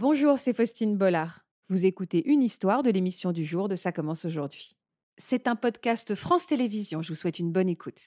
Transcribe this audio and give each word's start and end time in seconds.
Bonjour, 0.00 0.38
c'est 0.38 0.52
Faustine 0.52 0.96
Bollard. 0.96 1.40
Vous 1.68 1.84
écoutez 1.84 2.30
une 2.30 2.40
histoire 2.40 2.84
de 2.84 2.90
l'émission 2.90 3.32
du 3.32 3.44
jour 3.44 3.66
de 3.66 3.74
Ça 3.74 3.90
commence 3.90 4.24
aujourd'hui. 4.24 4.76
C'est 5.16 5.48
un 5.48 5.56
podcast 5.56 6.14
France 6.14 6.46
Télévisions. 6.46 7.02
Je 7.02 7.08
vous 7.08 7.16
souhaite 7.16 7.40
une 7.40 7.50
bonne 7.50 7.68
écoute. 7.68 7.98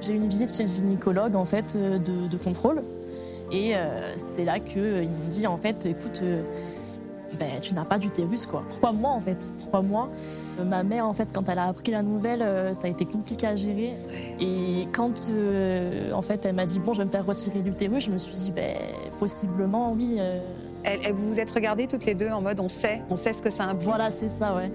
J'ai 0.00 0.14
eu 0.14 0.16
une 0.16 0.28
visite 0.28 0.48
chez 0.56 0.64
le 0.64 0.68
gynécologue 0.68 1.36
en 1.36 1.44
fait 1.44 1.76
euh, 1.76 2.00
de, 2.00 2.36
contrôle 2.36 2.82
et 3.52 3.76
euh, 3.76 4.12
c'est 4.16 4.44
là 4.44 4.58
qu'ils 4.58 5.08
m'ont 5.08 5.28
dit 5.28 5.46
en 5.46 5.56
fait 5.56 5.86
écoute 5.86 6.22
euh, 6.24 6.42
ben, 7.38 7.60
tu 7.60 7.74
n'as 7.74 7.84
pas 7.84 7.98
d'utérus 7.98 8.46
quoi. 8.46 8.62
Pourquoi 8.68 8.92
moi 8.92 9.10
en 9.10 9.20
fait? 9.20 9.48
Pourquoi 9.60 9.82
moi? 9.82 10.08
Euh, 10.60 10.64
Ma 10.64 10.82
mère 10.82 11.06
en 11.06 11.12
fait 11.12 11.28
quand 11.34 11.48
elle 11.48 11.58
a 11.58 11.66
appris 11.68 11.90
la 11.92 12.02
nouvelle 12.02 12.42
euh, 12.42 12.74
ça 12.74 12.86
a 12.86 12.90
été 12.90 13.04
compliqué 13.06 13.46
à 13.46 13.56
gérer 13.56 13.92
et 14.40 14.86
quand 14.92 15.28
euh, 15.30 16.12
en 16.12 16.22
fait 16.22 16.44
elle 16.46 16.54
m'a 16.54 16.66
dit 16.66 16.78
bon 16.78 16.92
je 16.92 16.98
vais 16.98 17.06
me 17.06 17.10
faire 17.10 17.24
retirer 17.26 17.60
l'utérus 17.62 18.04
je 18.06 18.10
me 18.10 18.18
suis 18.18 18.34
dit 18.34 18.50
ben 18.52 18.76
possiblement 19.18 19.92
oui 19.92 20.16
euh, 20.18 20.38
Elle- 20.84 21.00
elle- 21.04 21.12
vous 21.14 21.28
vous 21.32 21.40
êtes 21.40 21.50
regardées 21.50 21.86
toutes 21.86 22.04
les 22.06 22.14
deux 22.14 22.28
en 22.30 22.40
mode 22.42 22.60
on 22.60 22.68
sait, 22.68 23.02
on 23.10 23.16
sait 23.16 23.32
ce 23.32 23.40
que 23.42 23.50
ça 23.50 23.64
implique. 23.64 23.84
voilà 23.88 24.10
c'est 24.10 24.28
ça 24.28 24.54
ouais. 24.56 24.70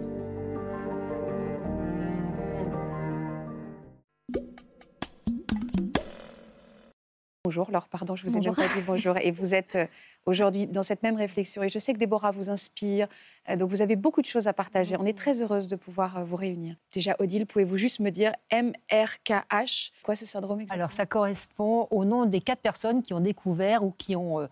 Bonjour, 7.48 7.72
Laure, 7.72 7.88
pardon, 7.88 8.14
je 8.14 8.26
vous 8.26 8.36
ai 8.36 8.42
même 8.42 8.54
pas 8.54 8.68
dit 8.68 8.82
bonjour. 8.86 9.16
Et 9.20 9.32
vous 9.32 9.54
êtes 9.54 9.78
euh, 9.78 9.86
aujourd'hui 10.26 10.68
dans 10.68 10.84
cette 10.84 11.02
même 11.02 11.16
réflexion. 11.16 11.64
Et 11.64 11.70
je 11.70 11.80
sais 11.80 11.94
que 11.94 11.98
Déborah 11.98 12.32
vous 12.32 12.50
inspire. 12.50 13.08
Euh, 13.48 13.56
Donc 13.56 13.70
vous 13.70 13.82
avez 13.82 13.96
beaucoup 13.96 14.22
de 14.22 14.26
choses 14.26 14.48
à 14.48 14.54
partager. 14.54 14.98
On 15.00 15.06
est 15.06 15.18
très 15.18 15.42
heureuse 15.42 15.70
de 15.70 15.78
pouvoir 15.78 16.18
euh, 16.18 16.24
vous 16.26 16.36
réunir. 16.36 16.76
Déjà, 16.92 17.16
Odile, 17.20 17.46
pouvez-vous 17.46 17.78
juste 17.78 18.02
me 18.02 18.10
dire 18.10 18.34
MRKH 18.52 19.94
Quoi 20.04 20.18
ce 20.18 20.26
syndrome 20.26 20.60
exactement? 20.60 20.84
Alors, 20.84 20.92
ça 20.92 21.06
correspond 21.06 21.88
au 21.90 22.04
nom 22.04 22.26
des 22.26 22.42
quatre 22.42 22.60
personnes 22.60 23.02
qui 23.02 23.14
ont 23.14 23.22
découvert 23.22 23.82
ou 23.82 23.92
qui 23.92 24.18
ont 24.18 24.42
euh, 24.42 24.48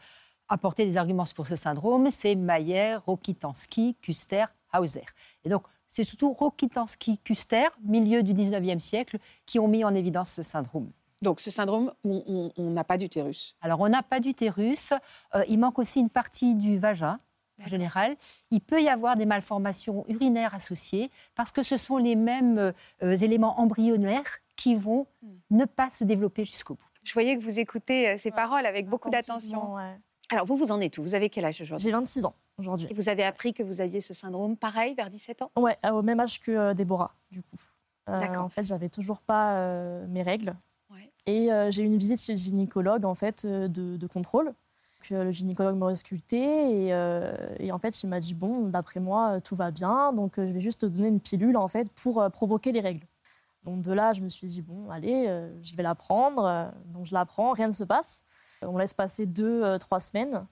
apporté 0.48 0.86
des 0.86 0.96
arguments 0.96 1.26
pour 1.36 1.48
ce 1.48 1.58
syndrome. 1.58 2.10
C'est 2.10 2.36
Mayer, 2.36 2.96
Rokitansky, 3.06 3.98
Kuster, 4.02 4.46
Hauser. 4.74 5.04
Et 5.44 5.50
donc, 5.50 5.64
c'est 5.90 6.06
surtout 6.06 6.32
Rokitansky, 6.32 7.18
Kuster, 7.18 7.68
milieu 7.84 8.24
du 8.24 8.34
19e 8.34 8.80
siècle, 8.80 9.18
qui 9.46 9.60
ont 9.60 9.68
mis 9.68 9.84
en 9.84 9.94
évidence 9.94 10.32
ce 10.32 10.44
syndrome. 10.44 10.90
Donc 11.22 11.40
ce 11.40 11.50
syndrome, 11.52 11.92
on- 12.04 12.52
n'a 12.58 12.84
pas 12.84 12.98
d'utérus. 12.98 13.56
Alors, 13.62 13.80
on 13.82 13.90
n'a 13.90 14.04
pas 14.04 14.20
d'utérus. 14.20 14.94
euh, 15.34 15.44
il 15.48 15.60
manque 15.60 15.80
aussi 15.80 16.00
une 16.00 16.10
partie 16.10 16.56
du 16.56 16.78
vagin. 16.78 17.20
En 17.64 17.68
général, 17.68 18.18
il 18.52 18.60
peut 18.60 18.82
y 18.82 18.90
avoir 18.90 19.16
des 19.16 19.26
malformations 19.26 20.04
urinaires 20.10 20.54
associées 20.54 21.10
parce 21.36 21.52
que 21.52 21.64
ce 21.64 21.78
sont 21.78 21.96
les 21.98 22.16
mêmes 22.18 22.74
euh, 23.02 23.18
éléments 23.18 23.58
embryonnaires 23.62 24.40
qui 24.58 24.76
vont 24.76 25.08
ne 25.52 25.64
pas 25.64 25.90
se 25.90 26.04
développer 26.04 26.44
jusqu'au 26.44 26.74
bout. 26.76 26.86
Je 27.04 27.14
voyais 27.14 27.38
que 27.38 27.42
vous 27.44 27.60
écoutez 27.60 28.10
euh, 28.10 28.18
ces 28.18 28.32
paroles 28.32 28.66
avec 28.66 28.88
beaucoup 28.90 29.10
d'attention. 29.10 29.76
Ouais. 29.76 29.98
Alors 30.32 30.46
vous, 30.46 30.58
vous 30.58 30.72
en 30.74 30.82
êtes 30.82 30.98
où? 30.98 31.04
Vous 31.04 31.16
avez 31.16 31.30
quel 31.30 31.46
âge 31.46 31.62
aujourd'hui? 31.62 31.84
J'ai 31.86 31.92
26 31.92 32.26
ans 32.26 32.34
aujourd'hui. 32.58 32.88
Et 32.90 32.94
vous 32.94 33.08
avez 33.08 33.24
appris 33.24 33.54
que 33.54 33.64
vous 33.64 33.80
aviez 33.80 34.02
ce 34.02 34.14
syndrome 34.14 34.58
pareil 34.58 34.94
vers 34.96 35.10
17 35.10 35.42
ans? 35.44 35.52
Ouais, 35.56 35.78
au 35.90 36.02
même 36.02 36.20
âge 36.20 36.42
que 36.42 36.52
euh, 36.52 36.74
Déborah, 36.74 37.14
du 37.32 37.42
coup. 37.42 37.58
Euh, 38.10 38.20
D'accord. 38.20 38.44
En 38.44 38.50
fait, 38.50 38.66
j'avais 38.66 38.90
toujours 38.90 39.22
pas 39.22 39.54
euh, 39.60 40.06
mes 40.08 40.24
règles. 40.24 40.56
Et 41.28 41.52
euh, 41.52 41.72
j'ai 41.72 41.84
eu 41.84 41.86
une 41.86 41.98
visite 41.98 42.22
chez 42.22 42.34
le 42.34 42.38
gynécologue, 42.38 43.06
en 43.06 43.16
fait, 43.16 43.46
euh, 43.46 43.68
de, 43.68 43.98
de 43.98 44.08
contrôle. 44.08 44.46
Donc, 44.48 45.12
euh, 45.12 45.24
le 45.24 45.32
gynécologue 45.32 45.76
m'a 45.76 45.88
ausculté 45.88 46.38
et, 46.38 46.94
euh, 46.94 47.36
et 47.60 47.72
en 47.72 47.80
fait, 47.80 48.02
il 48.04 48.08
m'a 48.08 48.20
dit 48.20 48.34
bon, 48.34 48.70
d'après 48.70 49.00
moi, 49.00 49.40
tout 49.42 49.56
va 49.56 49.72
bien, 49.72 50.14
donc 50.14 50.38
euh, 50.40 50.48
je 50.48 50.54
vais 50.54 50.60
juste 50.62 50.82
te 50.82 50.86
donner 50.86 51.10
une 51.10 51.20
pilule 51.20 51.58
en 51.58 51.68
fait 51.68 51.90
pour 51.92 52.22
euh, 52.22 52.30
provoquer 52.30 52.72
les 52.72 52.80
règles. 52.80 53.06
Donc 53.64 53.82
de 53.82 53.92
là, 53.92 54.14
je 54.14 54.22
me 54.22 54.30
suis 54.30 54.48
dit 54.48 54.62
bon, 54.62 54.90
allez, 54.92 55.26
euh, 55.28 55.52
je 55.64 55.76
vais 55.76 55.84
la 55.84 55.96
prendre. 55.96 56.72
Donc 56.94 57.06
je 57.08 57.14
la 57.14 57.26
prends, 57.26 57.52
rien 57.52 57.68
ne 57.68 57.74
se 57.74 57.84
passe. 57.84 58.24
On 58.62 58.78
laisse 58.78 58.94
passer 58.94 59.26
deux, 59.26 59.64
euh, 59.64 59.78
trois 59.80 60.00
semaines. 60.00 60.46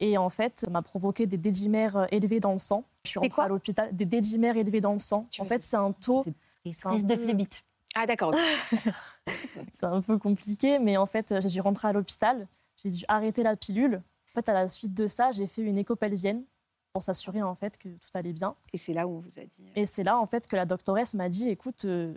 Et 0.00 0.18
en 0.18 0.30
fait, 0.30 0.60
ça 0.60 0.70
m'a 0.70 0.82
provoqué 0.82 1.26
des 1.26 1.38
dédimères 1.38 2.08
élevés 2.10 2.40
dans 2.40 2.52
le 2.52 2.58
sang. 2.58 2.84
Je 3.04 3.10
suis 3.10 3.18
rentrée 3.18 3.30
quoi 3.34 3.44
à 3.44 3.48
l'hôpital. 3.48 3.94
Des 3.94 4.06
dédimères 4.06 4.56
élevés 4.56 4.80
dans 4.80 4.94
le 4.94 4.98
sang. 4.98 5.28
Tu 5.30 5.40
En 5.40 5.44
fait, 5.44 5.62
c'est 5.62 5.76
un 5.76 5.92
taux, 5.92 6.24
C'est 6.64 6.86
un 6.86 6.96
de 6.96 7.14
phlébite. 7.16 7.62
Ah 7.94 8.06
d'accord. 8.06 8.34
c'est 9.72 9.84
un 9.84 10.00
peu 10.02 10.18
compliqué, 10.18 10.78
mais 10.78 10.96
en 10.96 11.06
fait, 11.06 11.34
j'ai 11.40 11.48
dû 11.48 11.60
rentrer 11.60 11.88
à 11.88 11.92
l'hôpital. 11.92 12.46
J'ai 12.82 12.90
dû 12.90 13.04
arrêter 13.08 13.42
la 13.42 13.56
pilule. 13.56 13.96
En 13.96 14.32
fait, 14.34 14.48
à 14.48 14.54
la 14.54 14.68
suite 14.68 14.94
de 14.94 15.06
ça, 15.06 15.32
j'ai 15.32 15.46
fait 15.46 15.62
une 15.62 15.78
écho 15.78 15.94
pelvienne 15.96 16.44
pour 16.92 17.02
s'assurer 17.02 17.42
en 17.42 17.54
fait 17.54 17.76
que 17.78 17.88
tout 17.88 18.08
allait 18.14 18.32
bien. 18.32 18.54
Et 18.72 18.78
c'est 18.78 18.92
là 18.92 19.06
où 19.06 19.16
on 19.16 19.18
vous 19.18 19.38
a 19.38 19.44
dit. 19.44 19.56
euh, 19.62 19.72
Et 19.80 19.86
c'est 19.86 20.02
là 20.04 20.18
en 20.18 20.26
fait 20.26 20.46
que 20.46 20.56
la 20.56 20.64
doctoresse 20.66 21.14
m'a 21.14 21.28
dit 21.28 21.48
écoute, 21.50 21.84
euh, 21.86 22.12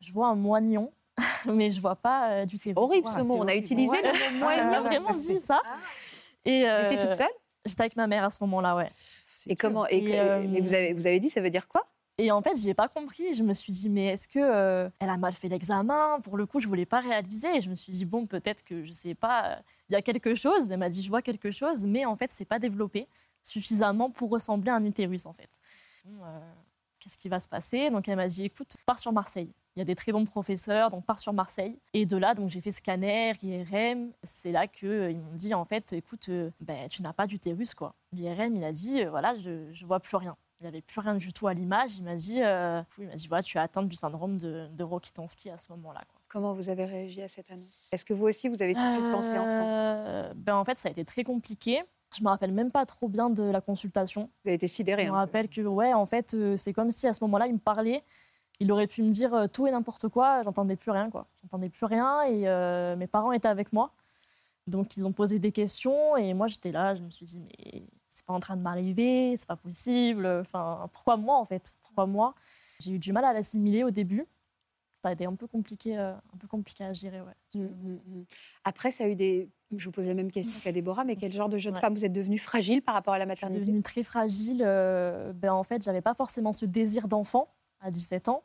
je 0.00 0.12
vois 0.12 0.28
un 0.28 0.34
moignon, 0.34 0.92
mais 1.46 1.70
je 1.70 1.80
vois 1.80 1.96
pas 1.96 2.30
euh, 2.30 2.44
du 2.46 2.58
terreau. 2.58 2.82
Horrible 2.84 3.08
ce 3.08 3.22
mot. 3.22 3.34
c'est 3.34 3.40
On 3.40 3.48
a 3.48 3.54
utilisé 3.54 3.88
Ouais. 3.90 4.02
le 4.02 4.38
mot 4.38 4.46
m'a 4.70 4.76
Ah, 4.78 4.80
vraiment 4.80 5.12
dit 5.12 5.20
c'est- 5.20 5.40
ça. 5.40 5.60
Et 6.44 6.62
Vous 6.62 6.66
euh, 6.68 6.84
étiez 6.86 6.98
toute 6.98 7.14
seule? 7.14 7.28
J'étais 7.64 7.82
avec 7.82 7.96
ma 7.96 8.06
mère 8.06 8.24
à 8.24 8.30
ce 8.30 8.38
moment-là, 8.42 8.74
ouais. 8.76 8.90
Et 9.46 9.56
comment 9.56 9.86
et, 9.88 9.98
Et, 9.98 10.46
Mais 10.48 10.60
vous 10.60 10.74
avez, 10.74 10.92
vous 10.92 11.06
avez 11.06 11.20
dit, 11.20 11.30
ça 11.30 11.40
veut 11.40 11.50
dire 11.50 11.68
quoi? 11.68 11.86
Et 12.22 12.30
en 12.30 12.40
fait, 12.40 12.54
j'ai 12.56 12.72
pas 12.72 12.86
compris. 12.86 13.34
Je 13.34 13.42
me 13.42 13.52
suis 13.52 13.72
dit, 13.72 13.88
mais 13.88 14.04
est-ce 14.04 14.28
que 14.28 14.38
euh, 14.38 14.88
elle 15.00 15.10
a 15.10 15.16
mal 15.16 15.32
fait 15.32 15.48
l'examen? 15.48 16.20
Pour 16.20 16.36
le 16.36 16.46
coup, 16.46 16.60
je 16.60 16.68
voulais 16.68 16.86
pas 16.86 17.00
réaliser. 17.00 17.60
Je 17.60 17.68
me 17.68 17.74
suis 17.74 17.92
dit, 17.92 18.04
bon, 18.04 18.26
peut-être 18.26 18.62
que 18.62 18.84
je 18.84 18.92
sais 18.92 19.16
pas, 19.16 19.44
euh, 19.46 19.56
il 19.88 19.94
y 19.94 19.96
a 19.96 20.02
quelque 20.02 20.36
chose. 20.36 20.70
Elle 20.70 20.78
m'a 20.78 20.88
dit, 20.88 21.02
je 21.02 21.08
vois 21.08 21.20
quelque 21.20 21.50
chose, 21.50 21.84
mais 21.84 22.04
en 22.04 22.14
fait, 22.14 22.30
c'est 22.30 22.44
pas 22.44 22.60
développé 22.60 23.08
suffisamment 23.42 24.08
pour 24.08 24.30
ressembler 24.30 24.70
à 24.70 24.76
un 24.76 24.84
utérus, 24.84 25.26
en 25.26 25.32
fait. 25.32 25.50
Euh, 26.06 26.38
Qu'est-ce 27.00 27.18
qui 27.18 27.28
va 27.28 27.40
se 27.40 27.48
passer? 27.48 27.90
Donc, 27.90 28.06
elle 28.06 28.14
m'a 28.14 28.28
dit, 28.28 28.44
écoute, 28.44 28.76
pars 28.86 29.00
sur 29.00 29.12
Marseille. 29.12 29.52
Il 29.74 29.80
y 29.80 29.82
a 29.82 29.84
des 29.84 29.96
très 29.96 30.12
bons 30.12 30.24
professeurs, 30.24 30.90
donc 30.90 31.04
pars 31.04 31.18
sur 31.18 31.32
Marseille. 31.32 31.80
Et 31.92 32.06
de 32.06 32.16
là, 32.16 32.34
donc 32.34 32.50
j'ai 32.50 32.60
fait 32.60 32.70
scanner, 32.70 33.32
IRM. 33.42 34.12
C'est 34.22 34.52
là 34.52 34.68
que 34.68 34.86
euh, 34.86 35.12
m'ont 35.12 35.34
dit, 35.34 35.54
en 35.54 35.64
fait, 35.64 35.92
écoute, 35.92 36.30
ben, 36.60 36.88
tu 36.88 37.02
n'as 37.02 37.12
pas 37.12 37.26
d'utérus, 37.26 37.74
quoi. 37.74 37.96
L'IRM, 38.12 38.54
il 38.54 38.64
a 38.64 38.70
dit, 38.70 39.04
voilà, 39.06 39.36
je, 39.36 39.72
je 39.72 39.84
vois 39.86 39.98
plus 39.98 40.16
rien. 40.16 40.36
Il 40.62 40.66
n'y 40.66 40.68
avait 40.68 40.80
plus 40.80 41.00
rien 41.00 41.16
du 41.16 41.32
tout 41.32 41.48
à 41.48 41.54
l'image. 41.54 41.96
Il 41.98 42.04
m'a 42.04 42.14
dit, 42.14 42.40
euh, 42.40 42.80
il 42.98 43.08
m'a 43.08 43.16
dit 43.16 43.26
voilà, 43.26 43.42
tu 43.42 43.58
es 43.58 43.60
atteinte 43.60 43.88
du 43.88 43.96
syndrome 43.96 44.38
de, 44.38 44.68
de 44.72 44.84
Rokitansky 44.84 45.50
à 45.50 45.56
ce 45.58 45.72
moment-là. 45.72 46.02
Comment 46.28 46.54
vous 46.54 46.68
avez 46.68 46.84
réagi 46.84 47.20
à 47.20 47.26
cette 47.26 47.50
annonce? 47.50 47.88
Est-ce 47.90 48.04
que 48.04 48.14
vous 48.14 48.26
aussi, 48.26 48.48
vous 48.48 48.62
avez 48.62 48.74
tout 48.74 48.80
de 48.80 48.92
suite 48.92 49.10
pensé 49.12 49.30
enfant 49.30 49.64
Euh, 49.66 50.32
ben, 50.36 50.54
En 50.54 50.62
fait, 50.62 50.78
ça 50.78 50.88
a 50.88 50.92
été 50.92 51.04
très 51.04 51.24
compliqué. 51.24 51.82
Je 52.16 52.22
me 52.22 52.28
rappelle 52.28 52.52
même 52.52 52.70
pas 52.70 52.86
trop 52.86 53.08
bien 53.08 53.28
de 53.28 53.42
la 53.42 53.60
consultation. 53.60 54.30
Vous 54.44 54.50
avez 54.50 54.54
été 54.54 54.68
sidéré. 54.68 55.02
Je 55.02 55.08
me 55.08 55.12
peu. 55.12 55.18
rappelle 55.18 55.48
que, 55.48 55.62
ouais, 55.62 55.92
en 55.92 56.06
fait, 56.06 56.34
euh, 56.34 56.56
c'est 56.56 56.72
comme 56.72 56.92
si 56.92 57.08
à 57.08 57.12
ce 57.12 57.24
moment-là, 57.24 57.48
il 57.48 57.54
me 57.54 57.58
parlait. 57.58 58.04
Il 58.60 58.70
aurait 58.70 58.86
pu 58.86 59.02
me 59.02 59.10
dire 59.10 59.34
euh, 59.34 59.46
tout 59.48 59.66
et 59.66 59.72
n'importe 59.72 60.08
quoi. 60.08 60.42
J'entendais 60.44 60.76
plus 60.76 60.92
rien, 60.92 61.10
quoi. 61.10 61.26
J'entendais 61.42 61.70
plus 61.70 61.86
rien 61.86 62.22
et 62.22 62.46
euh, 62.46 62.94
mes 62.94 63.08
parents 63.08 63.32
étaient 63.32 63.48
avec 63.48 63.72
moi. 63.72 63.90
Donc, 64.68 64.96
ils 64.96 65.06
ont 65.06 65.12
posé 65.12 65.38
des 65.40 65.50
questions 65.50 66.16
et 66.16 66.34
moi, 66.34 66.46
j'étais 66.46 66.70
là. 66.70 66.94
Je 66.94 67.02
me 67.02 67.10
suis 67.10 67.26
dit, 67.26 67.40
mais 67.40 67.82
c'est 68.14 68.26
pas 68.26 68.34
en 68.34 68.40
train 68.40 68.56
de 68.56 68.62
m'arriver, 68.62 69.34
c'est 69.36 69.46
pas 69.48 69.56
possible. 69.56 70.26
Enfin, 70.26 70.88
pourquoi 70.92 71.16
moi, 71.16 71.36
en 71.38 71.44
fait? 71.44 71.74
Pourquoi 71.82 72.06
moi? 72.06 72.34
J'ai 72.80 72.92
eu 72.92 72.98
du 72.98 73.12
mal 73.12 73.24
à 73.24 73.32
l'assimiler 73.32 73.84
au 73.84 73.90
début. 73.90 74.26
Ça 75.02 75.08
a 75.08 75.12
été 75.12 75.26
un 75.26 75.34
peu 75.34 75.46
compliqué, 75.46 75.98
euh, 75.98 76.12
un 76.12 76.36
peu 76.38 76.46
compliqué 76.46 76.84
à 76.84 76.92
gérer, 76.92 77.20
ouais. 77.22 77.32
Mm, 77.54 77.60
mm, 77.64 78.00
mm. 78.06 78.24
Après, 78.64 78.90
ça 78.90 79.04
a 79.04 79.08
eu 79.08 79.16
des. 79.16 79.48
Je 79.74 79.84
vous 79.86 79.90
pose 79.90 80.06
la 80.06 80.14
même 80.14 80.30
question 80.30 80.60
qu'à 80.62 80.72
Déborah, 80.72 81.04
mais 81.04 81.16
quel 81.16 81.32
genre 81.32 81.48
de 81.48 81.56
jeune 81.58 81.74
Ouais. 81.74 81.80
femme 81.80 81.94
vous 81.94 82.04
êtes 82.04 82.12
devenue 82.12 82.38
fragile 82.38 82.82
par 82.82 82.94
rapport 82.94 83.14
à 83.14 83.18
la 83.18 83.24
Je 83.24 83.34
suis 83.34 83.44
maternité? 83.46 83.66
devenue 83.66 83.82
très 83.82 84.02
fragile. 84.02 84.62
euh, 84.64 85.32
ben, 85.32 85.52
en 85.54 85.62
fait, 85.64 85.82
j'avais 85.82 86.02
pas 86.02 86.14
forcément 86.14 86.52
ce 86.52 86.66
désir 86.66 87.08
d'enfant 87.08 87.48
à 87.80 87.90
17 87.90 88.28
ans. 88.28 88.42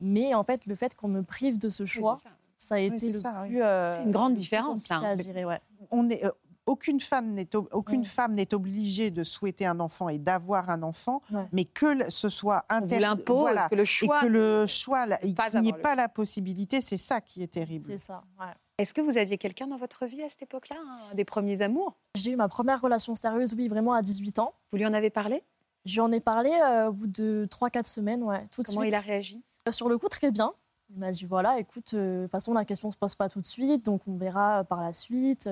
Mais 0.00 0.34
en 0.34 0.42
fait, 0.42 0.64
le 0.66 0.74
fait 0.74 0.96
qu'on 0.96 1.08
me 1.08 1.22
prive 1.22 1.58
de 1.58 1.68
ce 1.68 1.82
Oui, 1.84 1.88
choix, 1.88 2.18
ça. 2.56 2.74
a 2.76 2.78
été 2.78 2.98
c'est 2.98 3.06
le 3.12 3.18
ça, 3.20 3.42
oui. 3.42 3.50
plus. 3.50 3.62
euh, 3.62 3.94
C'est 3.94 4.02
une 4.04 4.10
grande 4.10 4.34
différence, 4.34 4.80
compliqué 4.80 4.94
là. 5.04 5.10
à 5.10 5.16
gérer, 5.16 5.44
ouais. 5.44 5.60
on 5.92 6.08
est, 6.10 6.24
euh, 6.24 6.30
aucune 6.66 7.00
femme 7.00 7.32
n'est 7.34 7.54
ob- 7.54 7.68
aucune 7.72 8.00
Mm. 8.00 8.04
femme 8.04 8.32
n'est 8.34 8.54
obligée 8.54 9.10
de 9.10 9.22
souhaiter 9.22 9.66
un 9.66 9.80
enfant 9.80 10.08
et 10.08 10.18
d'avoir 10.18 10.70
un 10.70 10.82
enfant, 10.82 11.20
Ouais. 11.32 11.46
mais 11.52 11.64
que 11.64 12.10
ce 12.10 12.28
soit 12.30 12.64
On 12.70 12.78
vous 12.78 12.84
inter- 12.84 12.98
l'impose, 13.00 13.40
voilà. 13.40 13.68
que 13.68 13.74
le 13.74 13.82
et 13.82 13.86
choix. 13.86 14.20
que 14.20 14.26
le 14.26 14.66
choix, 14.66 15.06
là, 15.06 15.16
qu'il 15.18 15.34
pas 15.34 15.50
n'y 15.60 15.68
ait 15.68 15.72
pas 15.72 15.94
la 15.94 16.08
possibilité, 16.08 16.80
c'est 16.80 16.96
ça 16.96 17.20
qui 17.20 17.42
est 17.42 17.48
terrible. 17.52 17.84
C'est 17.84 17.98
ça. 17.98 18.22
ouais. 18.40 18.46
Est-ce 18.78 18.92
que 18.92 19.00
vous 19.00 19.16
aviez 19.18 19.38
quelqu'un 19.38 19.68
dans 19.68 19.76
votre 19.76 20.04
vie 20.06 20.22
à 20.22 20.28
cette 20.28 20.42
époque-là 20.42 20.76
un 21.12 21.14
Des 21.14 21.24
premiers 21.24 21.62
amours? 21.62 21.94
J'ai 22.16 22.32
eu 22.32 22.36
ma 22.36 22.48
première 22.48 22.80
relation 22.80 23.14
sérieuse, 23.14 23.54
oui, 23.56 23.68
vraiment 23.68 23.92
à 23.92 24.02
18 24.02 24.38
ans. 24.40 24.52
Vous 24.70 24.76
lui 24.78 24.86
en 24.86 24.92
avez 24.94 25.10
parlé? 25.10 25.44
Je 25.84 25.92
lui 25.94 26.00
en 26.00 26.10
ai 26.10 26.18
parlé 26.18 26.50
euh, 26.50 26.88
au 26.88 26.92
bout 26.92 27.06
de 27.06 27.46
3-4 27.50 27.86
semaines, 27.86 28.22
ouais, 28.24 28.46
tout 28.50 28.62
de 28.62 28.66
Comment 28.66 28.80
suite. 28.80 28.92
il 28.92 28.94
a 28.96 29.00
réagi? 29.00 29.42
Euh, 29.68 29.70
Sur 29.70 29.88
le 29.88 29.96
coup, 29.98 30.08
très 30.08 30.30
bien. 30.30 30.52
Il 30.90 30.98
m'a 30.98 31.10
dit 31.12 31.24
voilà, 31.24 31.58
écoute, 31.58 31.94
euh, 31.94 32.20
de 32.20 32.22
toute 32.24 32.32
façon, 32.32 32.52
la 32.54 32.64
question 32.64 32.88
ne 32.88 32.92
se 32.92 32.98
pose 32.98 33.14
pas 33.14 33.28
tout 33.28 33.40
de 33.40 33.46
suite, 33.46 33.84
donc 33.84 34.00
on 34.08 34.16
verra 34.16 34.60
euh, 34.60 34.64
par 34.64 34.80
la 34.80 34.92
suite. 34.92 35.48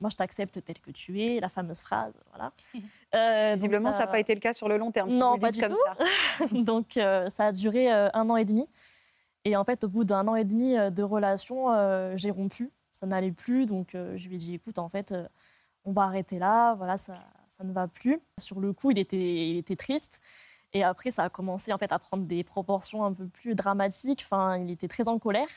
Moi, 0.00 0.08
je 0.10 0.16
t'accepte 0.16 0.64
tel 0.64 0.78
que 0.78 0.90
tu 0.90 1.20
es, 1.22 1.40
la 1.40 1.48
fameuse 1.48 1.80
phrase, 1.82 2.14
voilà. 2.30 2.52
Euh, 3.14 3.54
Visiblement, 3.54 3.92
ça 3.92 4.00
n'a 4.00 4.06
pas 4.06 4.20
été 4.20 4.34
le 4.34 4.40
cas 4.40 4.52
sur 4.52 4.68
le 4.68 4.78
long 4.78 4.92
terme. 4.92 5.10
si 5.10 5.16
Non, 5.16 5.32
vous 5.32 5.40
pas 5.40 5.50
dites 5.50 5.62
du 5.62 5.66
comme 5.66 5.76
tout. 5.76 5.82
ça. 6.38 6.46
donc 6.62 6.96
euh, 6.96 7.28
ça 7.28 7.46
a 7.46 7.52
duré 7.52 7.92
euh, 7.92 8.08
un 8.14 8.30
an 8.30 8.36
et 8.36 8.44
demi. 8.44 8.66
Et 9.44 9.56
en 9.56 9.64
fait, 9.64 9.82
au 9.84 9.88
bout 9.88 10.04
d'un 10.04 10.28
an 10.28 10.36
et 10.36 10.44
demi 10.44 10.74
de 10.74 11.02
relation, 11.02 11.66
j'ai 12.16 12.30
rompu. 12.30 12.70
Ça 12.92 13.06
n'allait 13.06 13.32
plus, 13.32 13.66
donc 13.66 13.92
je 13.94 14.28
lui 14.28 14.34
ai 14.34 14.38
dit 14.38 14.54
écoute, 14.54 14.78
en 14.78 14.88
fait, 14.88 15.14
on 15.84 15.92
va 15.92 16.02
arrêter 16.02 16.38
là, 16.38 16.74
voilà, 16.74 16.98
ça, 16.98 17.14
ça 17.48 17.64
ne 17.64 17.72
va 17.72 17.88
plus. 17.88 18.20
Sur 18.38 18.60
le 18.60 18.72
coup, 18.74 18.90
il 18.90 18.98
était, 18.98 19.16
il 19.48 19.56
était 19.56 19.76
triste. 19.76 20.20
Et 20.74 20.84
après, 20.84 21.10
ça 21.10 21.24
a 21.24 21.28
commencé 21.30 21.72
en 21.72 21.78
fait 21.78 21.90
à 21.90 21.98
prendre 21.98 22.24
des 22.24 22.44
proportions 22.44 23.02
un 23.02 23.14
peu 23.14 23.26
plus 23.26 23.54
dramatiques. 23.54 24.22
Enfin, 24.24 24.58
il 24.58 24.70
était 24.70 24.88
très 24.88 25.08
en 25.08 25.18
colère. 25.18 25.48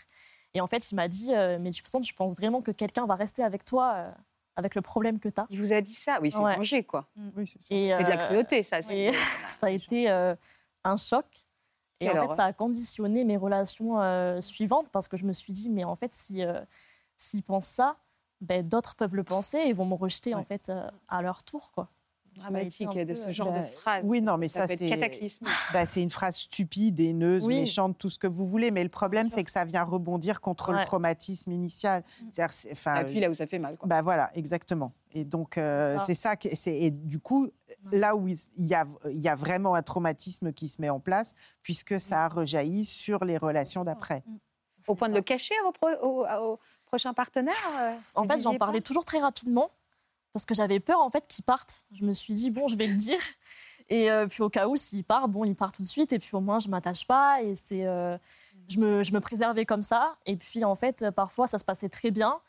Et 0.54 0.62
en 0.62 0.68
fait, 0.68 0.90
il 0.92 0.96
m'a 0.96 1.10
dit, 1.10 1.32
mais 1.32 1.70
de 1.70 1.76
toute 1.76 1.86
façon, 1.86 2.00
tu 2.00 2.14
penses 2.14 2.36
vraiment 2.36 2.62
que 2.62 2.72
quelqu'un 2.72 3.06
va 3.06 3.16
rester 3.16 3.44
avec 3.44 3.66
toi 3.66 4.14
avec 4.56 4.76
le 4.76 4.82
problème 4.82 5.20
que 5.20 5.30
tu 5.30 5.42
as. 5.42 5.48
Il 5.50 5.60
vous 5.60 5.74
a 5.74 5.82
dit 5.82 5.94
ça 5.96 6.20
Oui, 6.22 6.32
c'est 6.32 6.38
Ouais. 6.40 6.56
danger, 6.58 6.84
quoi. 6.84 7.08
Oui, 7.36 7.52
c'est 7.60 7.76
de 7.76 8.10
la 8.10 8.22
euh, 8.24 8.28
cruauté, 8.28 8.64
ça. 8.64 8.80
et 8.92 9.12
ça 9.48 9.68
a 9.68 9.70
été 9.70 10.10
euh, 10.10 10.36
un 10.84 10.98
choc. 10.98 11.26
Et 12.00 12.10
en 12.10 12.28
fait, 12.28 12.36
ça 12.36 12.46
a 12.46 12.54
conditionné 12.54 13.24
mes 13.24 13.38
relations 13.38 14.02
euh, 14.02 14.42
suivantes 14.42 14.90
parce 14.90 15.08
que 15.08 15.16
je 15.16 15.24
me 15.26 15.32
suis 15.34 15.54
dit, 15.54 15.70
mais 15.70 15.86
en 15.86 15.96
fait, 15.96 16.14
si, 16.14 16.44
euh, 16.44 16.60
s'ils 17.16 17.44
pensent 17.44 17.68
ça, 17.68 17.98
ben, 18.42 18.68
d'autres 18.68 18.96
peuvent 18.96 19.16
le 19.16 19.24
penser 19.24 19.58
et 19.60 19.72
vont 19.74 19.86
me 19.86 19.94
rejeter 19.96 20.36
en 20.36 20.44
fait 20.44 20.68
euh, 20.70 20.90
à 21.08 21.22
leur 21.22 21.44
tour. 21.44 21.72
Quoi. 21.72 21.88
Ça 22.36 22.56
a 22.56 22.62
été 22.62 22.84
dramatique 22.86 23.08
de 23.08 23.14
ce 23.14 23.28
euh, 23.28 23.32
genre 23.32 23.52
bah, 23.52 23.60
de 23.60 23.66
phrase. 23.68 24.02
oui, 24.06 24.22
non, 24.22 24.38
mais 24.38 24.48
ça, 24.50 24.66
être 24.66 24.78
c'est-. 24.78 25.40
Bah, 25.74 25.86
c'est 25.86 26.02
une 26.02 26.10
phrase 26.10 26.36
stupide, 26.38 27.00
haineuse, 27.00 27.46
Oui. 27.46 27.62
méchante, 27.62 27.98
tout 27.98 28.10
ce 28.10 28.18
que 28.20 28.28
vous 28.28 28.46
voulez. 28.46 28.72
Mais 28.72 28.84
le 28.84 28.90
problème, 28.90 29.30
c'est 29.30 29.44
que 29.44 29.52
ça 29.52 29.66
vient 29.66 29.84
rebondir 29.84 30.42
contre 30.42 30.72
le 30.74 30.84
traumatisme 30.84 31.52
initial. 31.52 32.04
C'est-à-dire, 32.32 32.52
c'est- 32.54 32.72
enfin, 32.72 32.96
Appuie 32.96 33.20
là 33.20 33.30
où 33.30 33.34
ça 33.34 33.46
fait 33.48 33.60
mal. 33.60 33.78
Quoi. 33.78 33.88
Bah 33.88 34.02
voilà, 34.02 34.32
exactement. 34.36 34.94
Et 35.14 35.26
donc, 35.26 35.58
euh, 35.58 35.98
Ça. 35.98 36.06
c'est 36.06 36.14
ça. 36.16 36.36
que- 36.36 36.56
c'est- 36.56 36.76
Et 36.76 36.92
du 36.92 37.20
coup, 37.20 37.48
là 37.92 38.16
où 38.16 38.28
il 38.28 38.38
y 38.58 38.74
a, 38.74 38.86
il 39.12 39.20
y 39.20 39.30
a 39.30 39.36
vraiment 39.36 39.76
un 39.76 39.82
traumatisme 39.84 40.52
qui 40.54 40.68
se 40.70 40.82
met 40.82 40.90
en 40.90 41.00
place, 41.00 41.34
puisque 41.62 42.00
ça 42.00 42.26
a 42.26 42.28
rejailli 42.30 42.86
sur 42.86 43.24
les 43.26 43.38
relations 43.38 43.84
d'après. 43.84 44.24
Au 44.88 44.96
point 44.96 45.08
de 45.10 45.14
le 45.14 45.22
cacher 45.22 45.54
à 45.62 45.64
vos, 45.64 45.72
pro- 45.72 45.88
aux, 46.02 46.24
à- 46.26 46.42
aux 46.42 46.60
prochains 46.88 47.14
partenaires 47.14 47.54
euh, 47.82 47.94
En 48.16 48.28
fait, 48.28 48.40
j'en 48.42 48.56
parlais 48.58 48.82
toujours 48.82 49.06
très 49.06 49.20
rapidement 49.20 49.70
parce 50.34 50.46
que 50.46 50.54
j'avais 50.56 50.80
peur 50.80 51.00
en 51.00 51.10
fait 51.10 51.26
qu'ils 51.28 51.44
partent. 51.44 51.86
Je 51.94 52.04
me 52.04 52.14
suis 52.14 52.34
dit 52.34 52.50
bon, 52.50 52.68
je 52.68 52.76
vais 52.76 52.88
le 52.88 52.96
dire. 52.96 53.20
Et 53.90 54.10
euh, 54.10 54.28
puis 54.28 54.42
au 54.44 54.50
cas 54.50 54.68
où 54.68 54.76
s'il 54.76 55.04
part, 55.04 55.28
bon, 55.28 55.44
il 55.46 55.56
part 55.56 55.72
tout 55.72 55.82
de 55.82 55.88
suite 55.88 56.14
et 56.14 56.20
puis 56.20 56.30
au 56.34 56.42
moins 56.42 56.60
je 56.60 56.70
m'attache 56.70 57.06
pas 57.06 57.42
et 57.42 57.56
c'est 57.56 57.86
euh, 57.86 58.18
je 58.70 58.80
me 58.80 59.04
je 59.04 59.12
me 59.14 59.20
préservais 59.20 59.66
comme 59.66 59.84
ça. 59.84 60.16
Et 60.26 60.36
puis 60.38 60.64
en 60.66 60.76
fait, 60.76 61.04
euh, 61.04 61.12
parfois 61.12 61.48
ça 61.48 61.60
se 61.60 61.66
passait 61.66 61.90
très 61.90 62.12
bien. 62.12 62.40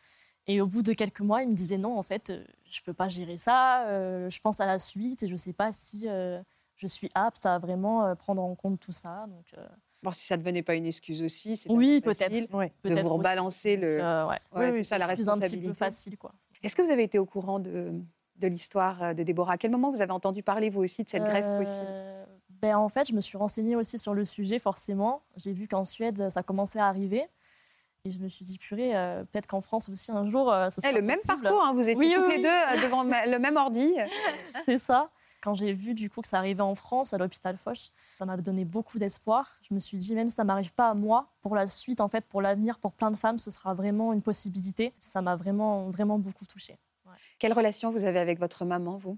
Et 0.47 0.61
au 0.61 0.67
bout 0.67 0.83
de 0.83 0.93
quelques 0.93 1.21
mois, 1.21 1.43
il 1.43 1.49
me 1.49 1.55
disait 1.55 1.79
non, 1.79 1.99
en 1.99 2.03
fait, 2.03 2.31
je 2.71 2.81
peux 2.83 2.93
pas 2.95 3.09
gérer 3.09 3.39
ça. 3.39 3.87
euh, 3.89 4.29
je 4.31 4.41
pense 4.41 4.61
à 4.61 4.67
la 4.67 4.79
suite 4.79 5.23
et 5.23 5.27
je 5.27 5.37
sais 5.37 5.53
pas 5.55 5.73
si 5.73 6.05
euh, 6.09 6.41
je 6.77 6.87
suis 6.87 7.09
apte 7.15 7.47
à 7.47 7.59
vraiment 7.59 8.15
prendre 8.17 8.43
en 8.43 8.55
compte 8.55 8.79
tout 8.81 8.93
ça. 8.93 9.27
Donc 9.29 9.47
euh, 9.59 9.67
Bon, 10.03 10.13
si 10.13 10.21
ça 10.27 10.37
ne 10.37 10.43
devenait 10.43 10.63
pas 10.63 10.75
une 10.75 10.85
excuse 10.85 11.23
aussi, 11.23 11.57
c'est 11.57 11.71
oui, 11.71 12.03
peut-être. 12.03 12.53
Ouais. 12.55 12.69
de 12.69 12.73
peut-être 12.83 13.01
vous 13.01 13.07
aussi. 13.09 13.17
rebalancer 13.19 13.77
le. 13.77 14.01
Euh, 14.03 14.27
ouais. 14.27 14.33
Ouais, 14.35 14.39
Oui, 14.53 14.65
c'est 14.67 14.73
oui, 14.73 14.85
ça 14.85 14.99
la 14.99 15.07
C'est 15.07 15.15
plus 15.15 15.29
un 15.31 15.33
petit 15.33 15.41
responsabilité. 15.41 15.69
peu 15.69 15.75
facile 15.75 16.19
quoi. 16.19 16.33
Est-ce 16.65 16.75
que 16.75 16.83
vous 16.83 16.91
avez 16.91 17.03
été 17.05 17.19
au 17.19 17.27
courant 17.27 17.59
de, 17.59 17.93
de 18.37 18.47
l'histoire 18.49 19.03
euh, 19.03 19.15
de 19.15 19.23
Déborah? 19.23 19.53
À 19.53 19.59
quel 19.59 19.71
moment 19.71 19.91
vous 19.91 20.01
avez 20.03 20.13
entendu 20.13 20.43
parler, 20.43 20.71
vous 20.71 20.83
aussi, 20.83 21.05
de 21.05 21.09
cette 21.09 21.23
grève 21.25 21.45
Euh, 21.47 21.59
possible? 21.59 22.29
ben, 22.63 22.77
En 22.77 22.89
fait, 22.89 23.07
je 23.07 23.15
me 23.15 23.21
suis 23.21 23.37
renseignée 23.37 23.77
aussi 23.77 23.99
sur 23.99 24.15
le 24.15 24.25
sujet, 24.25 24.59
forcément. 24.59 25.21
J'ai 25.37 25.53
vu 25.53 25.69
qu'en 25.69 25.85
Suède, 25.85 26.31
ça 26.31 26.43
commençait 26.43 26.79
à 26.81 26.87
arriver. 26.87 27.27
Et 28.07 28.11
je 28.11 28.19
me 28.19 28.29
suis 28.29 28.45
dit, 28.45 28.59
purée, 28.59 28.95
euh, 28.95 29.25
peut-être 29.25 29.47
qu'en 29.47 29.63
France 29.63 29.89
aussi, 29.89 30.13
un 30.13 30.27
jour, 30.27 30.53
euh, 30.53 30.69
ce 30.69 30.79
Eh, 30.81 30.89
sera 30.89 30.93
Le 30.93 31.01
même 31.01 31.19
parcours, 31.27 31.65
hein, 31.65 31.73
vous 31.73 31.81
étiez 31.89 31.95
Oui, 31.95 32.13
toutes 32.15 32.27
oui, 32.27 32.37
les 32.37 32.43
deux 32.43 32.49
euh, 32.49 32.83
devant 32.85 33.03
le 33.33 33.39
même 33.39 33.57
ordi. 33.57 33.95
C'est 34.67 34.79
ça. 34.79 35.09
Quand 35.43 35.55
j'ai 35.55 35.73
vu 35.73 35.95
du 35.95 36.11
coup 36.11 36.21
que 36.21 36.29
ça 36.29 36.37
arrivait 36.37 36.61
en 36.61 36.75
France, 36.75 37.15
à 37.15 37.19
l'hôpital 37.19 37.57
Foch, 37.57 37.89
ça 38.19 38.27
m'a 38.27 38.37
donné 38.37 38.67
beaucoup 38.67 38.99
d'espoir. 38.99 39.49
Je 39.63 39.73
me 39.73 39.81
suis 39.81 39.97
dit, 39.97 40.15
même 40.15 40.29
si 40.29 40.35
ça 40.35 40.45
m'arrive 40.45 40.75
pas 40.75 40.91
à 40.91 40.95
moi, 40.95 41.29
pour 41.41 41.55
la 41.55 41.67
suite, 41.67 42.03
en 42.03 42.09
fait, 42.09 42.27
pour 42.27 42.43
l'avenir, 42.43 42.79
pour 42.79 42.93
plein 42.93 43.11
de 43.11 43.17
femmes, 43.17 43.39
ce 43.39 43.51
sera 43.51 43.73
vraiment 43.73 44.13
une 44.13 44.21
possibilité. 44.21 44.93
Ça 45.01 45.23
m'a 45.23 45.35
vraiment, 45.35 45.89
vraiment 45.89 46.19
beaucoup 46.19 46.45
touchée. 46.45 46.77
Quelle 47.39 47.55
relation 47.55 47.89
vous 47.91 48.05
avez 48.05 48.19
avec 48.19 48.39
votre 48.39 48.67
maman, 48.67 48.99
vous? 48.99 49.17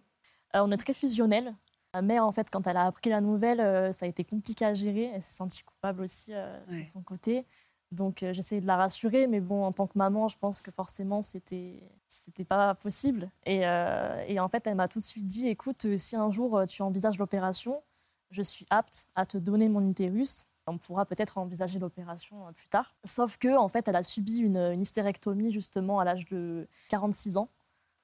Euh, 0.54 0.60
on 0.62 0.70
est 0.70 0.76
très 0.76 0.94
fusionnels. 0.94 1.52
Ma 1.92 2.02
mère, 2.02 2.24
en 2.24 2.30
fait, 2.30 2.48
quand 2.50 2.64
elle 2.68 2.76
a 2.76 2.86
appris 2.86 3.10
la 3.10 3.20
nouvelle, 3.20 3.92
ça 3.92 4.06
a 4.06 4.08
été 4.08 4.22
compliqué 4.22 4.64
à 4.64 4.74
gérer. 4.74 5.10
Elle 5.12 5.22
s'est 5.22 5.34
sentie 5.34 5.64
coupable 5.64 6.02
aussi 6.02 6.32
Ouais. 6.68 6.80
de 6.82 6.84
son 6.84 7.02
côté. 7.02 7.44
Donc, 7.92 8.22
euh, 8.22 8.32
j'essayais 8.32 8.60
de 8.60 8.66
la 8.66 8.76
rassurer, 8.76 9.26
mais 9.26 9.40
bon, 9.40 9.64
en 9.64 9.72
tant 9.72 9.86
que 9.86 9.96
maman, 9.96 10.28
je 10.28 10.36
pense 10.38 10.60
que 10.60 10.70
forcément, 10.70 11.22
c'était 11.22 11.80
c'était 12.08 12.44
pas 12.44 12.74
possible. 12.74 13.30
Et, 13.44 13.66
euh, 13.66 14.24
et 14.28 14.38
en 14.40 14.48
fait, 14.48 14.66
elle 14.66 14.76
m'a 14.76 14.88
tout 14.88 14.98
de 15.00 15.04
suite 15.04 15.26
dit 15.26 15.48
écoute, 15.48 15.84
euh, 15.86 15.96
si 15.96 16.14
un 16.16 16.30
jour 16.30 16.62
tu 16.68 16.82
envisages 16.82 17.18
l'opération, 17.18 17.82
je 18.30 18.42
suis 18.42 18.66
apte 18.70 19.08
à 19.14 19.24
te 19.24 19.38
donner 19.38 19.68
mon 19.68 19.86
utérus. 19.88 20.48
On 20.68 20.78
pourra 20.78 21.04
peut-être 21.06 21.38
envisager 21.38 21.78
l'opération 21.78 22.52
plus 22.54 22.68
tard. 22.68 22.96
Sauf 23.04 23.36
que, 23.38 23.56
en 23.56 23.68
fait, 23.68 23.86
elle 23.86 23.94
a 23.96 24.02
subi 24.02 24.38
une, 24.38 24.56
une 24.56 24.80
hystérectomie 24.80 25.52
justement 25.52 26.00
à 26.00 26.04
l'âge 26.04 26.24
de 26.26 26.66
46 26.88 27.36
ans. 27.36 27.48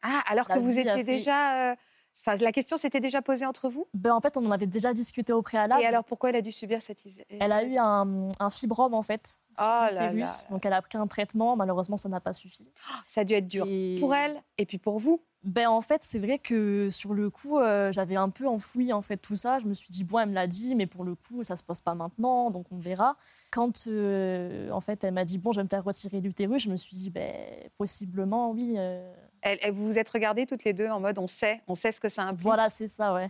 Ah, 0.03 0.23
alors 0.27 0.47
La 0.49 0.55
que 0.57 0.61
vous 0.61 0.79
étiez 0.79 0.93
fait- 0.99 1.05
déjà. 1.05 1.75
Euh, 2.15 2.19
Enfin, 2.33 2.37
la 2.37 2.53
question 2.53 2.77
s'était 2.77 3.01
déjà 3.01 3.21
posée 3.23 3.45
entre 3.47 3.69
vous? 3.69 3.87
Ben, 3.95 4.13
en 4.13 4.21
fait, 4.21 4.37
on 4.37 4.47
en 4.47 4.51
avait 4.53 4.67
déjà 4.67 4.93
discuté 4.93 5.33
au 5.33 5.43
préalable. 5.43 5.83
Et 5.83 5.87
alors, 5.87 6.05
pourquoi 6.05 6.31
elle 6.31 6.37
a 6.37 6.41
dû 6.43 6.53
subir 6.53 6.81
cette. 6.81 7.05
is- 7.05 7.23
Elle 7.41 7.51
a 7.53 7.65
eu 7.65 7.77
un, 7.79 8.31
un 8.39 8.51
fibrome 8.51 8.95
en 8.95 9.03
fait 9.03 9.27
sur 9.27 9.65
Oh 9.65 9.65
là 9.65 9.91
l'utérus, 10.13 10.45
là. 10.45 10.51
donc 10.51 10.65
elle 10.67 10.73
a 10.73 10.81
pris 10.83 10.99
un 10.99 11.07
traitement. 11.07 11.57
Malheureusement, 11.57 11.97
ça 11.97 12.09
n'a 12.09 12.21
pas 12.21 12.33
suffi. 12.33 12.71
Ça 13.03 13.23
a 13.23 13.25
dû 13.25 13.35
être 13.35 13.49
dur 13.49 13.67
Et- 13.69 13.97
pour 13.99 14.15
elle 14.15 14.41
et 14.59 14.67
puis 14.67 14.79
pour 14.79 14.99
vous? 14.99 15.21
Ben 15.45 15.67
en 15.69 15.81
fait, 15.81 16.05
c'est 16.05 16.21
vrai 16.21 16.39
que 16.39 16.89
sur 16.91 17.15
le 17.15 17.29
coup, 17.29 17.59
euh, 17.59 17.91
j'avais 17.91 18.15
un 18.15 18.29
peu 18.29 18.47
enfoui 18.47 18.93
en 18.93 19.03
fait 19.03 19.17
tout 19.17 19.35
ça. 19.35 19.59
Je 19.59 19.65
me 19.67 19.75
suis 19.75 19.91
dit 19.91 20.05
bon, 20.05 20.21
elle 20.21 20.29
me 20.29 20.35
l'a 20.35 20.47
dit, 20.47 20.77
mais 20.77 20.87
pour 20.87 21.03
le 21.03 21.17
coup, 21.17 21.43
ça 21.43 21.57
se 21.57 21.65
pose 21.65 21.81
pas 21.81 21.95
maintenant, 21.97 22.51
donc 22.53 22.67
on 22.71 22.79
verra. 22.79 23.17
Quand 23.51 23.89
euh, 23.89 24.71
en 24.71 24.81
fait, 24.81 25.03
elle 25.03 25.15
m'a 25.15 25.25
dit 25.25 25.39
bon, 25.39 25.51
je 25.51 25.59
vais 25.59 25.65
me 25.65 25.69
faire 25.69 25.83
retirer 25.83 26.21
l'utérus, 26.21 26.63
je 26.63 26.71
me 26.71 26.77
suis 26.77 26.97
dit 26.97 27.11
ben 27.11 27.35
possiblement 27.77 28.53
oui. 28.53 28.75
euh, 28.79 29.13
Elle, 29.43 29.59
elle- 29.63 29.73
vous 29.73 29.85
vous 29.87 29.99
êtes 29.99 30.09
regardées 30.09 30.47
toutes 30.47 30.65
les 30.65 30.73
deux 30.73 30.89
en 30.89 31.01
mode 31.01 31.19
on 31.19 31.27
sait, 31.27 31.61
on 31.69 31.75
sait 31.75 31.93
ce 31.93 32.01
que 32.01 32.09
ça 32.09 32.23
implique. 32.23 32.43
voilà, 32.43 32.71
c'est 32.71 32.89
ça, 32.89 33.13
ouais. 33.15 33.29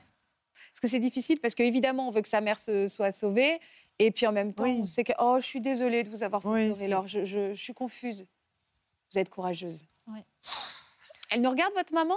Parce 0.70 0.80
que 0.80 0.88
c'est 0.88 0.98
difficile 1.00 1.40
parce 1.40 1.54
qu'évidemment, 1.54 2.08
on 2.08 2.10
veut 2.10 2.22
que 2.22 2.28
sa 2.28 2.40
mère 2.40 2.58
se, 2.60 2.86
soit 2.88 3.12
sauvée. 3.12 3.60
Et 3.98 4.10
puis 4.10 4.26
en 4.26 4.32
même 4.32 4.54
temps, 4.54 4.64
Oui. 4.64 4.78
on 4.82 4.86
sait 4.86 5.04
que 5.04 5.12
oh, 5.18 5.36
je 5.40 5.44
suis 5.46 5.60
désolée 5.60 6.02
de 6.02 6.08
vous 6.10 6.22
avoir 6.22 6.42
fait 6.42 6.48
Oui, 6.48 6.72
pleurer, 6.86 7.08
je- 7.08 7.24
je 7.24 7.54
suis 7.54 7.74
confuse. 7.74 8.26
Vous 9.12 9.18
êtes 9.18 9.28
courageuse. 9.28 9.84
Oui. 10.08 10.20
Elle 11.30 11.40
nous 11.42 11.50
regarde, 11.50 11.72
votre 11.74 11.92
maman? 11.92 12.16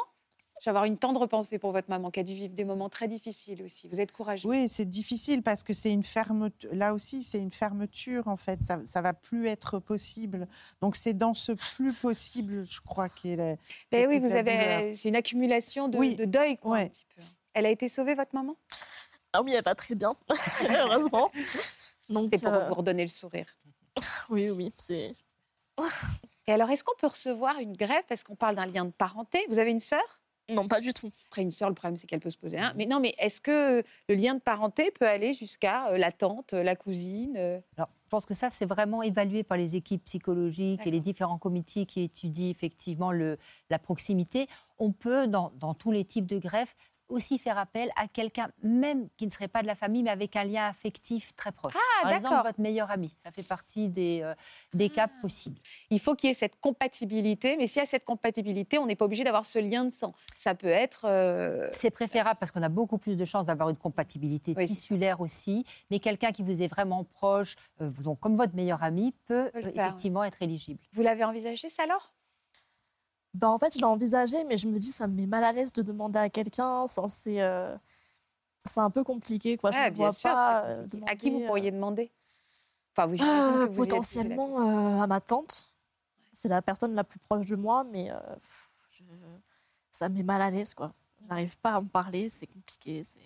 Je 0.61 0.65
vais 0.65 0.69
avoir 0.69 0.85
une 0.85 0.97
tendre 0.97 1.27
pensée 1.27 1.59
pour 1.59 1.71
votre 1.73 1.89
maman 1.89 2.09
qui 2.11 2.19
a 2.19 2.23
dû 2.23 2.33
vivre 2.33 2.53
des 2.55 2.63
moments 2.63 2.89
très 2.89 3.07
difficiles 3.07 3.61
aussi. 3.63 3.87
Vous 3.89 3.99
êtes 3.99 4.11
courageuse. 4.11 4.45
Oui, 4.49 4.67
c'est 4.69 4.85
difficile 4.89 5.43
parce 5.43 5.63
que 5.63 5.73
c'est 5.73 5.91
une 5.91 6.01
fermeture. 6.03 6.69
Là 6.73 6.93
aussi, 6.93 7.23
c'est 7.23 7.39
une 7.39 7.51
fermeture 7.51 8.27
en 8.27 8.37
fait. 8.37 8.59
Ça, 8.65 8.79
ça 8.85 9.01
va 9.01 9.13
plus 9.13 9.47
être 9.47 9.79
possible. 9.79 10.47
Donc 10.81 10.95
c'est 10.95 11.13
dans 11.13 11.33
ce 11.33 11.51
plus 11.75 11.93
possible, 11.93 12.65
je 12.65 12.79
crois, 12.81 13.09
qu'elle 13.09 13.39
est. 13.41 13.57
Ben 13.91 14.07
oui, 14.07 14.19
vous 14.19 14.33
avez. 14.33 14.51
douleur. 14.51 14.95
C'est 14.97 15.09
une 15.09 15.15
accumulation 15.17 15.87
de, 15.89 15.97
Oui. 15.97 16.15
de 16.15 16.25
deuil, 16.25 16.57
quoi, 16.57 16.77
un 16.77 16.87
petit 16.87 17.05
peu. 17.15 17.21
Elle 17.53 17.65
a 17.65 17.69
été 17.69 17.87
sauvée, 17.87 18.15
votre 18.15 18.33
maman? 18.33 18.55
Ah 19.33 19.41
oui, 19.41 19.53
elle 19.53 19.63
va 19.63 19.75
très 19.75 19.95
bien, 19.95 20.13
heureusement. 20.69 21.29
Donc 22.09 22.29
C'est 22.31 22.41
pour 22.41 22.53
euh, 22.53 22.67
vous 22.67 22.73
redonner 22.75 23.03
le 23.03 23.09
sourire. 23.09 23.45
oui, 24.29 24.49
oui, 24.49 24.73
c'est 24.77 25.11
Et 26.47 26.51
alors, 26.51 26.69
est-ce 26.69 26.83
qu'on 26.83 26.95
peut 26.99 27.07
recevoir 27.07 27.59
une 27.59 27.75
grève? 27.75 28.03
Parce 28.07 28.23
qu'on 28.23 28.35
parle 28.35 28.55
d'un 28.55 28.65
lien 28.65 28.85
de 28.85 28.91
parenté 28.91 29.45
Vous 29.49 29.59
avez 29.59 29.71
une 29.71 29.79
sœur? 29.81 30.21
Non 30.49 30.67
pas 30.67 30.79
du 30.79 30.93
tout. 30.93 31.11
Après, 31.27 31.41
une 31.41 31.51
sœur, 31.51 31.69
le 31.69 31.75
problème, 31.75 31.95
c'est 31.95 32.07
qu'elle 32.07 32.19
peut 32.19 32.29
se 32.29 32.37
poser 32.37 32.57
un. 32.57 32.73
Mais 32.75 32.85
non, 32.85 32.99
mais 32.99 33.15
est-ce 33.17 33.41
que 33.41 33.83
le 34.09 34.15
lien 34.15 34.35
de 34.35 34.39
parenté 34.39 34.91
peut 34.91 35.07
aller 35.07 35.33
jusqu'à 35.33 35.87
euh, 35.87 35.97
la 35.97 36.11
tante, 36.11 36.53
euh, 36.53 36.63
la 36.63 36.75
cousine 36.75 37.33
euh, 37.37 37.59
Alors, 37.77 37.89
je 38.03 38.09
pense 38.09 38.25
que 38.25 38.35
ça, 38.35 38.49
c'est 38.49 38.65
vraiment 38.65 39.01
évalué 39.01 39.43
par 39.43 39.57
les 39.57 39.75
équipes 39.75 40.03
psychologiques 40.05 40.85
et 40.85 40.91
les 40.91 40.99
différents 40.99 41.39
comités 41.39 41.85
qui 41.85 42.03
étudient 42.03 42.49
effectivement 42.49 43.11
le, 43.11 43.37
la 43.69 43.79
proximité. 43.79 44.47
On 44.77 44.91
peut, 44.91 45.27
dans, 45.27 45.51
dans 45.59 45.73
tous 45.73 45.91
les 45.91 46.05
types 46.05 46.27
de 46.27 46.37
greffes, 46.37 46.75
aussi 47.09 47.37
faire 47.39 47.57
appel 47.57 47.89
à 47.95 48.07
quelqu'un, 48.07 48.49
même 48.63 49.07
qui 49.17 49.25
ne 49.25 49.31
serait 49.31 49.47
pas 49.47 49.61
de 49.61 49.67
la 49.67 49.75
famille, 49.75 50.03
mais 50.03 50.09
avec 50.11 50.35
un 50.35 50.43
lien 50.43 50.67
affectif 50.67 51.35
très 51.35 51.51
proche. 51.51 51.73
Ah, 51.75 52.03
Par 52.03 52.11
exemple, 52.13 52.41
votre 52.43 52.59
meilleur 52.61 52.89
ami. 52.91 53.13
Ça 53.23 53.31
fait 53.31 53.43
partie 53.43 53.89
des, 53.89 54.21
euh, 54.23 54.33
des 54.73 54.89
cas 54.89 55.07
possibles. 55.21 55.59
Il 55.89 55.99
faut 55.99 56.15
qu'il 56.15 56.29
y 56.29 56.31
ait 56.31 56.35
cette 56.35 56.59
compatibilité. 56.59 57.57
Mais 57.57 57.67
s'il 57.67 57.79
y 57.79 57.83
a 57.83 57.85
cette 57.85 58.05
compatibilité, 58.05 58.77
on 58.77 58.85
n'est 58.85 58.95
pas 58.95 59.05
obligé 59.05 59.23
d'avoir 59.23 59.45
ce 59.45 59.59
lien 59.59 59.85
de 59.85 59.91
sang. 59.93 60.13
Ça 60.37 60.55
peut 60.55 60.67
être. 60.67 61.05
euh, 61.05 61.67
C'est 61.71 61.91
préférable 61.91 62.37
parce 62.39 62.51
qu'on 62.51 62.63
a 62.63 62.69
beaucoup 62.69 62.97
plus 62.97 63.15
de 63.17 63.25
chances 63.25 63.45
d'avoir 63.45 63.69
une 63.69 63.75
compatibilité 63.77 64.53
Oui, 64.57 64.67
tissulaire 64.67 65.21
aussi. 65.21 65.65
Mais 65.91 65.99
quelqu'un 65.99 66.31
qui 66.31 66.43
vous 66.43 66.61
est 66.61 66.67
vraiment 66.67 67.03
proche, 67.03 67.55
euh, 67.81 67.89
donc 68.01 68.19
comme 68.19 68.35
votre 68.35 68.55
meilleur 68.55 68.83
ami, 68.83 69.13
peut 69.25 69.49
Peut 69.53 69.61
le 69.61 69.71
faire, 69.71 69.85
effectivement 69.87 70.23
être 70.23 70.41
éligible. 70.41 70.79
Vous 70.91 71.01
l'avez 71.01 71.23
envisagé, 71.23 71.69
ça, 71.69 71.83
alors? 71.83 72.13
Ben, 73.35 73.49
en 73.49 73.57
fait, 73.57 73.73
je 73.73 73.79
l'ai 73.79 73.83
envisagé, 73.83 74.43
mais 74.45 74.55
je 74.55 74.67
me 74.67 74.79
dis, 74.79 74.91
ça 74.91 75.07
me 75.07 75.13
met 75.13 75.27
mal 75.27 75.43
à 75.43 75.51
l'aise 75.51 75.73
de 75.73 75.81
demander 75.81 76.19
à 76.19 76.29
quelqu'un. 76.29 76.79
Enfin, 76.79 77.05
c'est 77.07 77.41
euh, 77.41 77.75
un 78.77 78.89
peu 78.89 79.03
compliqué, 79.03 79.57
quoi. 79.57 79.71
Je 79.71 79.77
bien 79.77 79.89
vois 79.91 80.11
sûr, 80.13 80.29
pas 80.31 80.63
euh. 80.65 80.87
À 81.05 81.15
qui 81.15 81.29
vous 81.29 81.37
demander, 81.39 81.45
pourriez 81.47 81.71
demander? 81.71 82.11
Enfin, 82.95 83.09
oui, 83.09 83.19
euh, 83.21 83.25
vous 83.25 83.63
êtes 83.63 83.69
posé 83.69 83.79
la 83.81 83.85
potentiellement 83.85 84.61
euh, 84.61 85.01
à 85.01 85.07
ma 85.07 85.19
tante. 85.19 85.69
C'est 86.31 86.47
la 86.47 86.61
personne 86.61 86.95
la 86.95 87.03
plus 87.03 87.19
proche 87.19 87.45
de 87.45 87.55
moi, 87.55 87.83
mais 87.83 88.09
pff, 88.35 88.71
je- 88.89 89.03
ça 89.91 90.07
me 90.09 90.15
met 90.15 90.23
mal 90.23 90.41
à 90.41 90.49
l'aise, 90.49 90.73
quoi. 90.73 90.91
J'arrive 91.27 91.57
pas 91.59 91.75
à 91.75 91.81
me 91.81 91.87
parler, 91.89 92.29
c'est 92.29 92.47
compliqué. 92.47 93.03
c'est- 93.03 93.19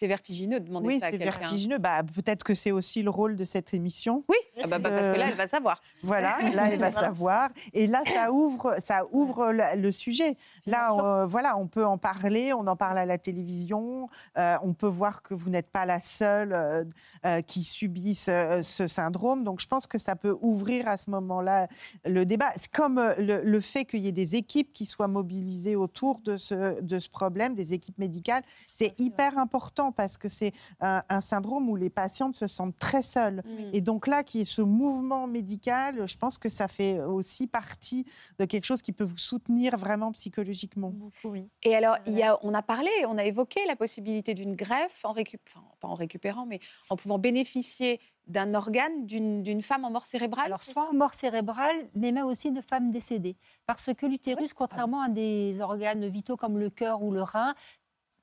C'est 0.00 0.06
vertigineux 0.06 0.60
de 0.60 0.64
demander 0.66 0.86
Oui, 0.86 0.98
ça 0.98 1.08
à 1.08 1.10
c'est 1.10 1.18
quelqu'un. 1.18 1.38
vertigineux. 1.38 1.76
Bah, 1.76 2.02
peut-être 2.02 2.42
que 2.42 2.54
c'est 2.54 2.70
aussi 2.70 3.02
le 3.02 3.10
rôle 3.10 3.36
de 3.36 3.44
cette 3.44 3.74
émission. 3.74 4.24
Oui, 4.30 4.36
ah 4.56 4.66
bah, 4.66 4.78
bah, 4.78 4.88
parce 4.88 5.12
que 5.12 5.18
là, 5.18 5.28
elle 5.28 5.34
va 5.34 5.46
savoir. 5.46 5.82
Voilà, 6.02 6.38
là, 6.54 6.70
elle 6.72 6.78
va 6.78 6.90
savoir. 6.90 7.50
Et 7.74 7.86
là, 7.86 8.02
ça 8.06 8.32
ouvre, 8.32 8.76
ça 8.78 9.02
ouvre 9.12 9.52
le, 9.52 9.92
sujet. 9.92 10.38
Là, 10.64 10.94
euh, 10.94 11.26
voilà, 11.26 11.58
on 11.58 11.66
peut 11.66 11.84
en 11.84 11.98
parler, 11.98 12.54
on 12.54 12.66
en 12.66 12.76
parle 12.76 12.96
à 12.96 13.04
la 13.04 13.18
télévision, 13.18 14.08
euh, 14.38 14.56
on 14.62 14.72
peut 14.72 14.86
voir 14.86 15.20
que 15.20 15.34
vous 15.34 15.50
n'êtes 15.50 15.70
pas 15.70 15.84
la 15.84 16.00
seule 16.00 16.54
euh, 16.54 16.84
euh, 17.26 17.42
qui 17.42 17.62
subit 17.62 18.14
ce, 18.14 18.60
ce 18.62 18.86
syndrome. 18.86 19.44
Donc, 19.44 19.60
je 19.60 19.66
pense 19.66 19.86
que 19.86 19.98
ça 19.98 20.16
peut 20.16 20.34
ouvrir 20.40 20.88
à 20.88 20.96
ce 20.96 21.10
moment-là 21.10 21.68
le 22.06 22.24
débat. 22.24 22.52
C'est 22.56 22.72
comme 22.72 22.98
le, 23.18 23.42
le 23.42 23.60
fait 23.60 23.84
qu'il 23.84 24.00
y 24.00 24.08
ait 24.08 24.12
des 24.12 24.34
équipes 24.34 24.72
qui 24.72 24.86
soient 24.86 25.08
mobilisées 25.08 25.76
autour 25.76 26.20
de 26.20 26.38
ce, 26.38 26.80
de 26.80 26.98
ce 26.98 27.10
problème, 27.10 27.54
des 27.54 27.74
équipes 27.74 27.98
médicales, 27.98 28.42
c'est 28.72 28.98
hyper 28.98 29.36
important 29.36 29.89
parce 29.92 30.18
que 30.18 30.28
c'est 30.28 30.52
un, 30.80 31.02
un 31.08 31.20
syndrome 31.20 31.68
où 31.68 31.76
les 31.76 31.90
patientes 31.90 32.34
se 32.34 32.46
sentent 32.46 32.78
très 32.78 33.02
seules. 33.02 33.42
Et 33.72 33.80
donc 33.80 34.06
là, 34.06 34.22
qui 34.22 34.42
est 34.42 34.44
ce 34.44 34.62
mouvement 34.62 35.26
médical, 35.26 36.06
je 36.06 36.16
pense 36.16 36.38
que 36.38 36.48
ça 36.48 36.68
fait 36.68 37.00
aussi 37.00 37.46
partie 37.46 38.04
de 38.38 38.44
quelque 38.44 38.64
chose 38.64 38.82
qui 38.82 38.92
peut 38.92 39.04
vous 39.04 39.18
soutenir 39.18 39.76
vraiment 39.76 40.12
psychologiquement. 40.12 40.90
Beaucoup, 40.90 41.28
oui. 41.28 41.48
Et 41.62 41.74
alors, 41.74 41.96
C'est 42.04 42.12
il 42.12 42.18
y 42.18 42.22
a, 42.22 42.38
on 42.42 42.54
a 42.54 42.62
parlé, 42.62 42.90
on 43.08 43.18
a 43.18 43.24
évoqué 43.24 43.60
la 43.66 43.76
possibilité 43.76 44.34
d'une 44.34 44.54
greffe, 44.54 45.04
en 45.04 45.12
récup... 45.12 45.40
enfin, 45.48 45.64
pas 45.80 45.88
en 45.88 45.94
récupérant, 45.94 46.46
mais 46.46 46.60
en 46.88 46.96
pouvant 46.96 47.18
bénéficier 47.18 48.00
d'un 48.26 48.54
organe 48.54 49.06
d'une 49.06 49.62
femme 49.62 49.84
en 49.84 49.90
mort 49.90 50.06
cérébrale. 50.06 50.46
Alors, 50.46 50.62
soit 50.62 50.88
en 50.88 50.94
mort 50.94 51.14
cérébrale, 51.14 51.74
mais 51.94 52.12
même 52.12 52.26
aussi 52.26 52.52
de 52.52 52.60
femmes 52.60 52.90
décédées. 52.92 53.36
Parce 53.66 53.92
que 53.92 54.06
l'utérus, 54.06 54.54
contrairement 54.54 55.02
à 55.02 55.08
des 55.08 55.60
organes 55.60 56.06
vitaux 56.06 56.36
comme 56.36 56.58
le 56.58 56.70
cœur 56.70 57.02
ou 57.02 57.10
le 57.10 57.22
rein, 57.22 57.54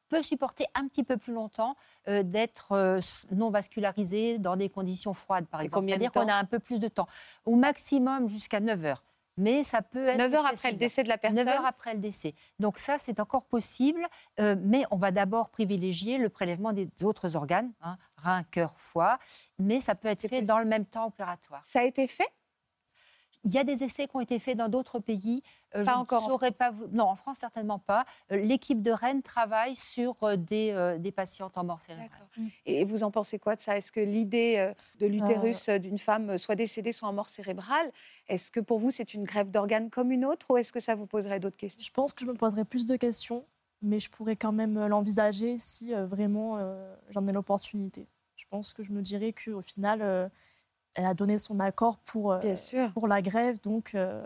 peut 0.10 0.24
supporter 0.24 0.66
un 0.76 0.88
petit 0.88 1.04
peu 1.04 1.18
plus 1.18 1.34
longtemps 1.34 1.76
euh, 2.08 2.24
d'être 2.24 2.74
euh, 2.74 3.00
non 3.32 3.50
vascularisé 3.50 4.40
dans 4.40 4.56
des 4.56 4.70
conditions 4.70 5.14
froides, 5.14 5.48
par 5.48 5.62
Et 5.62 5.66
exemple. 5.66 5.88
C'est-à-dire 5.88 6.12
qu'on 6.12 6.28
a 6.28 6.36
un 6.36 6.46
peu 6.46 6.60
plus 6.60 6.80
de 6.80 6.88
temps. 6.88 7.08
Au 7.46 7.56
maximum 7.56 8.30
jusqu'à 8.30 8.60
9 8.60 8.86
heures. 8.86 9.04
Mais 9.38 9.64
ça 9.64 9.82
peut 9.84 10.08
être. 10.08 10.18
9 10.18 10.34
heures 10.34 10.46
après 10.48 10.70
le 10.70 10.76
6 10.76 10.80
décès 10.80 11.04
de 11.04 11.10
la 11.10 11.18
personne. 11.18 11.46
9 11.46 11.48
heures 11.48 11.66
après 11.66 11.94
le 11.94 12.00
décès. 12.00 12.34
Donc 12.60 12.80
ça, 12.80 12.98
c'est 12.98 13.20
encore 13.20 13.44
possible, 13.46 14.06
euh, 14.40 14.56
mais 14.60 14.84
on 14.90 14.98
va 14.98 15.12
d'abord 15.12 15.50
privilégier 15.50 16.18
le 16.18 16.30
prélèvement 16.30 16.74
des 16.74 16.90
autres 17.04 17.36
organes, 17.36 17.72
hein, 17.82 17.98
rein, 18.18 18.44
cœur, 18.44 18.74
foie, 18.78 19.20
mais 19.60 19.80
ça 19.80 19.94
peut 19.94 20.08
être 20.08 20.22
fait 20.22 20.30
possible. 20.30 20.48
dans 20.48 20.60
le 20.60 20.66
même 20.66 20.86
temps 20.86 21.06
opératoire. 21.06 21.62
Ça 21.64 21.82
a 21.82 21.84
été 21.84 22.08
fait? 22.08 22.30
Il 23.48 23.54
y 23.54 23.58
a 23.58 23.64
des 23.64 23.86
essais 23.86 24.08
qui 24.08 24.16
ont 24.18 24.20
été 24.20 24.40
faits 24.40 24.58
dans 24.58 24.68
d'autres 24.68 25.00
pays. 25.00 25.42
Euh, 25.74 25.86
Pas 25.86 25.94
je 25.94 25.98
encore 26.00 26.24
en 26.24 26.26
ne 26.26 26.32
saurais 26.32 26.52
pas 26.52 26.70
vous... 26.70 26.88
Non, 26.92 27.06
en 27.06 27.16
France, 27.16 27.38
certainement 27.38 27.80
pas. 27.80 28.04
Euh, 28.34 28.36
L'équipe 28.36 28.82
de 28.82 28.92
Rennes 28.92 29.22
travaille 29.22 29.78
sur 29.78 30.22
euh, 30.24 30.36
des, 30.36 30.72
euh, 30.72 30.98
des 30.98 31.14
patientes 31.14 31.58
en 31.58 31.64
mort 31.64 31.80
cérébrale. 31.80 32.28
Et 32.66 32.84
vous 32.84 33.04
en 33.04 33.12
pensez 33.12 33.40
quoi 33.40 33.56
de 33.56 33.62
ça? 33.62 33.78
Est-ce 33.78 33.94
que 33.94 34.02
l'idée 34.02 34.56
euh, 34.58 34.74
de 35.00 35.08
l'utérus 35.08 35.70
euh, 35.70 35.78
d'une 35.78 35.98
femme 35.98 36.38
soit 36.38 36.56
décédée, 36.56 36.92
soit 36.92 37.08
en 37.08 37.14
mort 37.14 37.30
cérébrale, 37.30 37.90
est-ce 38.28 38.52
que 38.52 38.60
pour 38.60 38.80
vous 38.80 38.92
c'est 38.92 39.14
une 39.14 39.24
greffe 39.24 39.50
d'organes 39.50 39.90
comme 39.90 40.12
une 40.12 40.26
autre 40.26 40.48
ou 40.52 40.58
est-ce 40.58 40.74
que 40.74 40.82
ça 40.82 40.96
vous 40.96 41.08
poserait 41.08 41.40
d'autres 41.40 41.56
questions? 41.56 41.82
Je 41.82 41.92
pense 41.92 42.12
que 42.14 42.26
je 42.26 42.30
me 42.30 42.36
poserai 42.36 42.66
plus 42.66 42.86
de 42.86 42.98
questions, 42.98 43.46
mais 43.82 44.00
je 44.02 44.10
pourrais 44.10 44.36
quand 44.36 44.52
même 44.52 44.88
l'envisager 44.88 45.56
si 45.58 45.94
euh, 45.94 46.06
vraiment 46.06 46.58
euh, 46.58 46.94
j'en 47.12 47.26
ai 47.28 47.32
l'opportunité. 47.32 48.08
Je 48.36 48.46
pense 48.50 48.74
que 48.74 48.84
je 48.84 48.92
me 48.92 49.02
dirais 49.02 49.34
qu'au 49.34 49.62
final, 49.62 50.02
euh, 50.02 50.28
elle 50.98 51.06
a 51.06 51.14
donné 51.14 51.38
son 51.38 51.60
accord 51.62 51.98
pour, 52.00 52.34
euh, 52.34 52.40
Bien 52.40 52.56
sûr. 52.56 52.92
pour 52.92 53.08
la 53.08 53.22
grève, 53.22 53.62
donc 53.62 53.96
euh, 53.96 54.26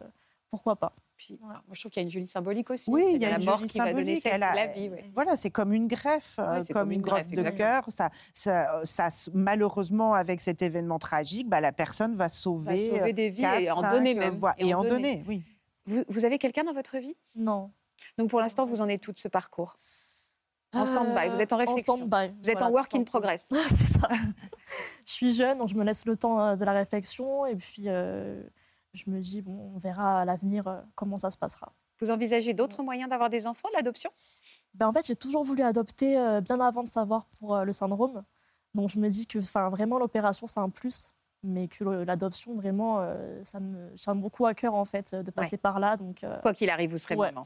pourquoi 0.49 0.75
pas. 0.77 0.91
Puis, 1.17 1.37
moi, 1.39 1.53
je 1.71 1.79
trouve 1.79 1.91
qu'il 1.91 2.01
y 2.01 2.03
a 2.03 2.07
une 2.07 2.11
jolie 2.11 2.25
symbolique 2.25 2.71
aussi. 2.71 2.89
Oui, 2.89 3.03
il 3.13 3.21
y 3.21 3.25
a 3.25 3.29
la 3.29 3.37
une 3.37 3.45
mort 3.45 3.59
jolie 3.59 3.69
qui 3.69 3.77
va 3.77 3.93
donner 3.93 3.97
symbolique. 4.19 4.23
celle 4.23 4.33
Elle 4.33 4.43
a- 4.43 4.55
la 4.55 4.67
vie. 4.67 4.89
ouais. 4.89 5.03
Voilà, 5.13 5.37
c'est 5.37 5.51
comme 5.51 5.71
une 5.71 5.87
greffe, 5.87 6.39
euh, 6.39 6.59
Ouais, 6.61 6.65
comme, 6.65 6.73
comme 6.73 6.91
une, 6.91 6.99
une 6.99 7.05
greffe 7.05 7.29
greffe, 7.29 7.51
de 7.53 7.57
cœur. 7.57 7.83
Ça, 7.89 8.09
ça, 8.33 9.09
malheureusement, 9.33 10.15
avec 10.15 10.41
cet 10.41 10.63
événement 10.63 10.97
tragique, 10.97 11.47
bah, 11.47 11.61
la 11.61 11.71
personne 11.71 12.15
va 12.15 12.27
sauver, 12.29 12.89
sauver 12.89 13.13
des 13.13 13.29
vies 13.29 13.43
et 13.45 13.69
en 13.69 13.81
donner 13.81 14.15
même. 14.15 14.33
voix- 14.33 14.55
Et 14.57 14.69
Et, 14.69 14.73
en 14.73 14.81
donner. 14.83 15.17
donner, 15.17 15.25
oui. 15.27 15.43
Vous, 15.85 16.03
vous 16.07 16.25
avez 16.25 16.39
quelqu'un 16.39 16.63
dans 16.63 16.73
votre 16.73 16.97
vie? 16.97 17.15
Non. 17.35 17.69
Donc 18.17 18.29
pour 18.31 18.39
l'instant, 18.39 18.65
vous 18.65 18.81
en 18.81 18.87
êtes 18.87 19.01
tout 19.01 19.11
de 19.11 19.19
ce 19.19 19.27
parcours? 19.27 19.75
En 20.73 20.85
stand-by, 20.85 21.27
vous 21.29 21.41
êtes 21.41 21.51
en 21.53 21.57
réflexion. 21.57 21.93
En 21.93 21.97
stand-by. 21.97 22.33
Vous 22.41 22.49
êtes 22.49 22.57
voilà, 22.57 22.67
en 22.67 22.71
work 22.71 22.95
in 22.95 23.03
progress. 23.03 23.47
c'est 23.51 23.99
ça. 23.99 24.07
Je 25.21 25.27
suis 25.27 25.35
jeune, 25.35 25.57
donc 25.59 25.69
je 25.69 25.75
me 25.75 25.83
laisse 25.83 26.05
le 26.05 26.17
temps 26.17 26.39
euh, 26.43 26.55
de 26.55 26.65
la 26.65 26.73
réflexion 26.73 27.45
et 27.45 27.55
puis 27.55 27.83
euh, 27.87 28.41
je 28.93 29.09
me 29.09 29.19
dis, 29.19 29.41
bon, 29.41 29.71
on 29.75 29.77
verra 29.77 30.21
à 30.21 30.25
l'avenir 30.25 30.67
euh, 30.67 30.81
comment 30.95 31.17
ça 31.17 31.29
se 31.31 31.37
passera. 31.37 31.69
Vous 31.99 32.09
envisagez 32.09 32.53
d'autres 32.53 32.81
moyens 32.81 33.09
d'avoir 33.09 33.29
des 33.29 33.45
enfants, 33.45 33.69
l'adoption? 33.75 34.09
Ben, 34.73 34.87
en 34.87 34.91
fait, 34.91 35.05
j'ai 35.05 35.15
toujours 35.15 35.43
voulu 35.43 35.61
adopter 35.61 36.17
euh, 36.17 36.41
bien 36.41 36.59
avant 36.59 36.81
de 36.83 36.87
savoir 36.87 37.25
pour 37.39 37.55
euh, 37.55 37.63
le 37.63 37.73
syndrome. 37.73 38.23
Donc 38.73 38.89
je 38.89 38.99
me 38.99 39.09
dis 39.09 39.27
que 39.27 39.37
vraiment 39.69 39.99
l'opération, 39.99 40.47
c'est 40.47 40.59
un 40.59 40.69
plus, 40.69 41.13
mais 41.43 41.67
que 41.67 41.83
l'adoption, 41.83 42.55
vraiment, 42.55 43.05
ça 43.43 43.59
me 43.59 43.93
tient 43.95 44.15
beaucoup 44.15 44.45
à 44.45 44.53
cœur 44.53 44.75
en 44.75 44.85
fait 44.85 45.13
de 45.13 45.29
passer 45.29 45.57
par 45.57 45.79
là. 45.81 45.97
Donc 45.97 46.25
Quoi 46.41 46.53
qu'il 46.53 46.69
arrive, 46.69 46.91
vous 46.91 46.97
serez 46.97 47.15
Ouais. 47.15 47.33
maman. 47.33 47.45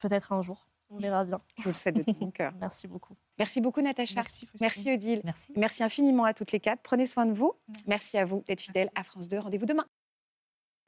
peut-être 0.00 0.32
un 0.32 0.42
jour, 0.42 0.66
on 0.90 0.96
verra 0.98 1.24
bien. 1.24 1.38
Je 1.58 1.62
vous 1.62 1.68
le 1.68 1.74
souhaite 1.74 1.94
de 1.94 2.02
tout 2.02 2.16
mon 2.20 2.30
cœur. 2.32 2.52
Merci 2.58 2.88
beaucoup. 2.88 3.14
Merci 3.38 3.60
beaucoup, 3.60 3.80
Natacha. 3.80 4.22
Merci, 4.60 4.92
Odile. 4.92 5.20
Merci. 5.24 5.52
Merci 5.56 5.82
infiniment 5.82 6.24
à 6.24 6.34
toutes 6.34 6.52
les 6.52 6.60
quatre. 6.60 6.82
Prenez 6.82 7.06
soin 7.06 7.26
de 7.26 7.32
vous. 7.32 7.52
Merci 7.86 8.18
à 8.18 8.24
vous 8.24 8.42
d'être 8.46 8.60
fidèles 8.60 8.90
à 8.94 9.04
France 9.04 9.28
2. 9.28 9.38
Rendez-vous 9.38 9.66
demain. 9.66 9.86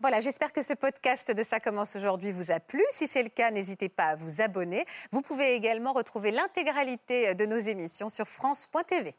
Voilà, 0.01 0.23
j'espère 0.23 0.53
que 0.53 0.63
ce 0.63 0.73
podcast 0.73 1.31
de 1.31 1.43
Ça 1.43 1.61
commence 1.61 1.95
aujourd'hui 1.95 2.33
vous 2.33 2.51
a 2.51 2.59
plu. 2.59 2.83
Si 2.91 3.07
c'est 3.07 3.23
le 3.23 3.29
cas, 3.29 3.51
n'hésitez 3.51 3.91
pas 3.91 4.07
à 4.07 4.17
vous 4.17 4.41
abonner. 4.41 4.87
Vous 5.13 5.21
pouvez 5.21 5.55
également 5.55 5.93
retrouver 5.93 6.31
l'intégralité 6.31 7.35
de 7.35 7.45
nos 7.45 7.59
émissions 7.59 8.09
sur 8.09 8.27
France.tv. 8.27 9.15